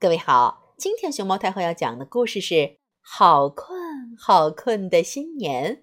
[0.00, 2.54] 各位好，今天熊猫太后要讲的故事是
[3.02, 5.76] 《好困好困的新年》，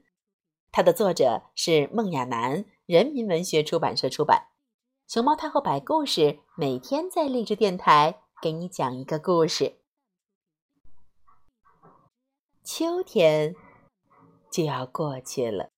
[0.72, 4.48] 它的作者是孟亚楠，人民文学出版社出版。
[5.08, 9.76] 熊猫太后摆故事，每天在励志电台给你讲一个故事。
[12.64, 13.56] 秋天
[14.50, 15.70] 就要过去了，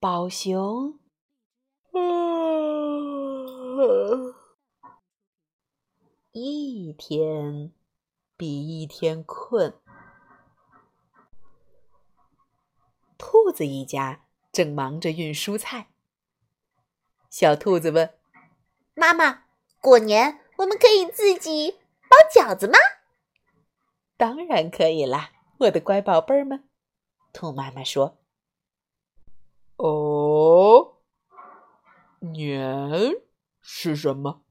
[0.00, 0.98] 宝熊。
[6.40, 7.72] 一天
[8.36, 9.74] 比一天困。
[13.16, 15.88] 兔子一家正忙着运蔬菜。
[17.28, 18.14] 小兔子问
[18.94, 19.46] ：“妈妈，
[19.80, 21.72] 过年我们可以自己
[22.08, 22.78] 包饺子吗
[24.16, 26.68] ？”“当然可以啦，我的乖宝贝儿们。”
[27.34, 28.16] 兔妈妈说。
[29.74, 30.98] “哦，
[32.20, 33.20] 年
[33.60, 34.42] 是什么？”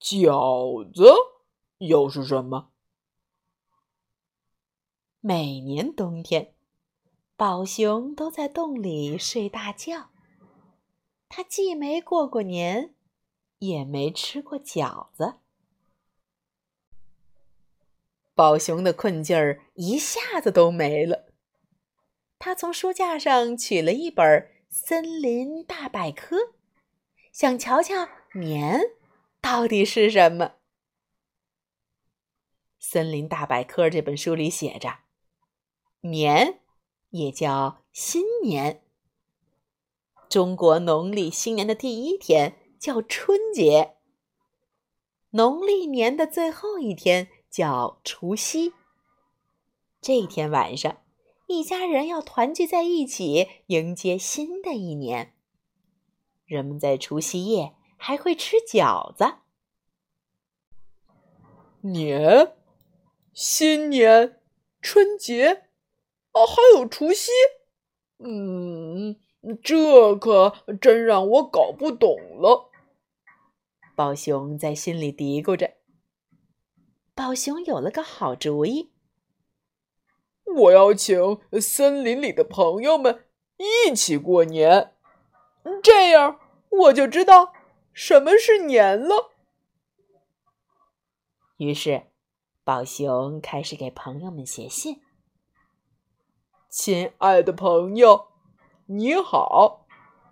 [0.00, 1.12] 饺子
[1.78, 2.70] 又是什么？
[5.20, 6.54] 每年冬天，
[7.36, 10.10] 宝熊都在洞里睡大觉。
[11.28, 12.94] 他既没过过年，
[13.58, 15.34] 也没吃过饺子。
[18.34, 21.26] 宝熊的困劲儿一下子都没了。
[22.38, 24.24] 他从书架上取了一本
[24.70, 26.36] 《森林大百科》，
[27.32, 28.97] 想瞧瞧年。
[29.40, 30.46] 到底是什么？
[32.78, 35.00] 《森林大百科》这本书里写着
[36.02, 36.60] ：“年
[37.10, 38.82] 也叫新年。
[40.28, 43.96] 中国农历新年的第一天叫春节，
[45.30, 48.74] 农历年的最后一天叫除夕。
[50.00, 50.98] 这天晚上，
[51.46, 55.34] 一家人要团聚在一起，迎接新的一年。
[56.44, 59.34] 人们在除夕夜。”还会吃饺子。
[61.82, 62.54] 年，
[63.34, 64.40] 新年，
[64.80, 65.66] 春节，
[66.32, 67.30] 啊，还有除夕。
[68.18, 69.16] 嗯，
[69.62, 72.70] 这可真让我搞不懂了。
[73.94, 75.74] 宝熊在心里嘀咕着。
[77.14, 78.92] 宝熊有了个好主意，
[80.44, 83.24] 我要请森林里的朋友们
[83.56, 84.94] 一起过年，
[85.82, 87.52] 这样我就知道。
[88.00, 89.32] 什么是年了？
[91.56, 92.04] 于是，
[92.62, 95.00] 宝熊开始给朋友们写信。
[96.68, 98.28] 亲爱的朋友，
[98.86, 99.88] 你好，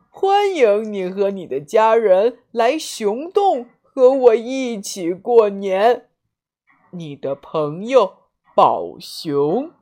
[0.09, 6.09] 欢迎你和你的家人来熊洞和我一起过年。
[6.91, 9.73] 你的朋友宝熊。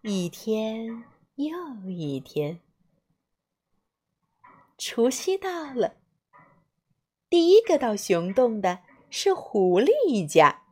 [0.00, 1.54] 一天又
[1.86, 2.62] 一天。
[4.80, 5.96] 除夕到了，
[7.28, 8.78] 第一个到熊洞的
[9.10, 10.62] 是狐狸一家。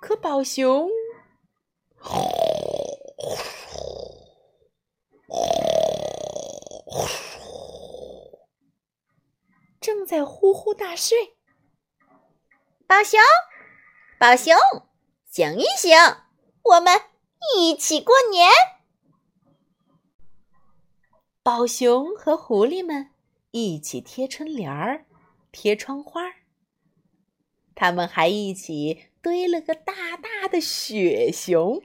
[0.00, 0.88] 可宝熊
[9.80, 11.36] 正在呼呼大睡。
[12.86, 13.18] 宝熊，
[14.20, 14.56] 宝熊，
[15.28, 15.98] 醒一醒，
[16.62, 17.02] 我们
[17.56, 18.48] 一起过年。
[21.46, 23.10] 宝熊和狐狸们
[23.52, 25.06] 一起贴春联儿、
[25.52, 26.22] 贴窗花。
[27.76, 31.84] 他们还一起堆了个大大的雪熊。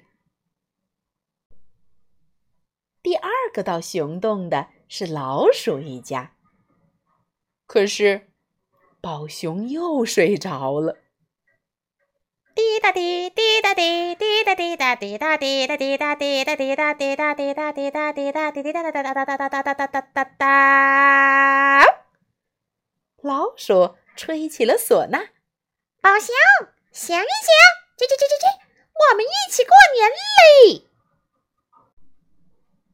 [3.04, 6.36] 第二个到熊洞的是老鼠一家。
[7.68, 8.32] 可是，
[9.00, 10.98] 宝熊又睡着了。
[12.82, 21.86] 哒滴，滴哒滴，滴哒滴哒滴哒滴哒滴哒滴哒滴哒滴哒滴哒滴答滴答滴滴哒哒哒哒哒哒哒哒哒哒哒。
[23.22, 25.30] 老鼠吹起了唢呐，
[26.02, 26.34] 宝熊
[26.92, 27.54] 醒一醒，
[27.96, 28.48] 这这这这这，
[28.98, 30.82] 我们一起过年嘞！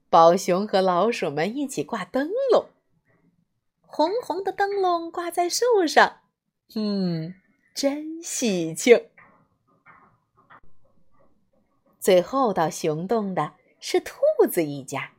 [0.09, 2.65] 宝熊和老鼠们一起挂灯笼，
[3.85, 6.19] 红红的灯笼挂在树上，
[6.75, 7.35] 嗯，
[7.73, 9.09] 真喜庆。
[12.07, 13.51] 最后到熊洞的
[13.81, 14.15] 是兔
[14.49, 15.11] 子一家，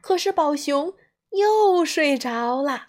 [0.00, 0.94] 可是宝熊
[1.28, 2.88] 又睡着了。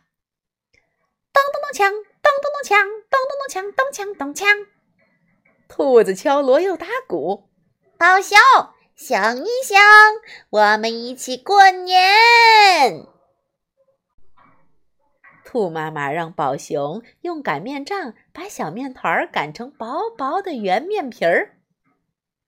[1.33, 1.89] 咚咚咚锵，
[2.21, 4.68] 咚咚咚锵，咚咚咚锵，咚锵咚锵。
[5.68, 7.50] 兔子敲锣又打鼓，
[7.97, 8.39] 宝熊
[8.95, 9.83] 想一想，
[10.51, 13.06] 我们一起过年。
[15.44, 21.55] 兔妈妈让宝熊用擀面杖把小面团擀成薄薄的圆面皮儿。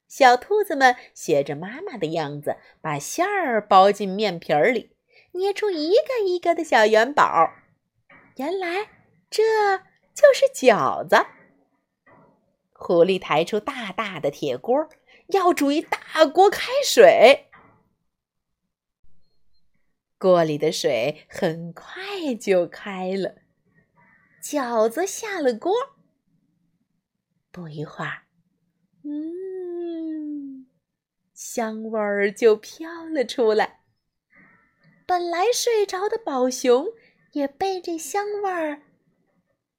[0.07, 4.95] 小兔子们学着妈妈的样子，把馅儿包进面皮儿里，
[5.33, 7.53] 捏出一个一个的小元宝。
[8.37, 8.89] 原来
[9.29, 9.43] 这
[10.13, 11.25] 就是饺子。
[12.71, 14.87] 狐狸抬出大大的铁锅，
[15.27, 17.49] 要煮一大锅开水。
[20.19, 23.35] 锅里的水很快就开了，
[24.41, 25.73] 饺子下了锅。
[27.51, 28.23] 不一会儿，
[29.03, 30.67] 嗯，
[31.37, 33.81] 香味儿就飘了出来。
[35.05, 36.87] 本来睡着的宝熊
[37.33, 38.81] 也被这香味儿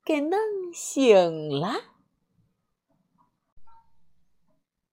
[0.04, 0.38] 给弄
[0.72, 1.96] 醒了。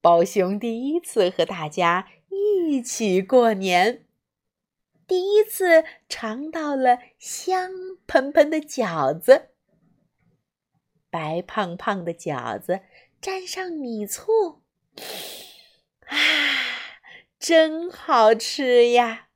[0.01, 4.07] 宝熊第一次和大家一起过年，
[5.05, 7.71] 第一次尝到了香
[8.07, 9.51] 喷喷的饺子，
[11.11, 12.81] 白胖胖的饺子
[13.21, 14.63] 蘸上米醋，
[16.07, 16.17] 啊，
[17.39, 19.27] 真好吃呀！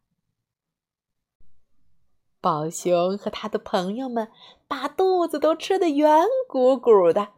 [2.41, 4.31] 宝熊和他的朋友们
[4.67, 7.33] 把肚子都吃得圆鼓鼓的。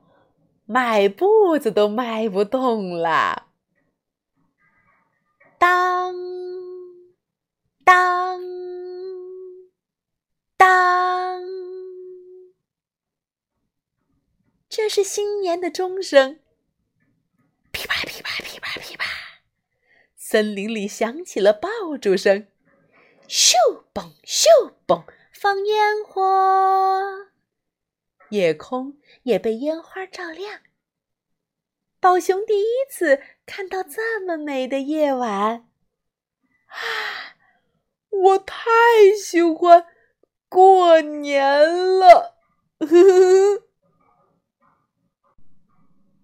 [0.66, 3.48] 迈步子都迈不动了。
[5.58, 6.16] 当
[7.84, 8.40] 当
[10.56, 11.44] 当，
[14.70, 16.41] 这是新年的钟声。
[20.32, 21.68] 森林里响起了爆
[22.00, 22.48] 竹声。
[23.28, 23.54] 咻
[23.94, 24.48] 嘣咻
[24.88, 27.28] 嘣，放烟火。
[28.30, 30.62] 夜空也被烟花照亮。
[32.00, 35.68] 宝熊第一次看到这么美的夜晚，
[36.68, 36.80] 啊！
[38.10, 38.56] 我太
[39.22, 39.86] 喜欢
[40.48, 41.44] 过年
[42.00, 42.38] 了！
[42.80, 43.68] 呵呵。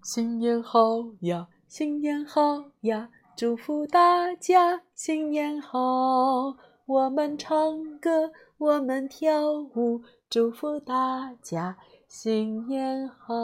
[0.02, 0.80] 新年好
[1.24, 6.58] 呀，新年好呀，祝福大家新年好！
[6.88, 11.78] 我们唱歌，我们跳舞，祝福大家。
[12.08, 13.36] 新年好！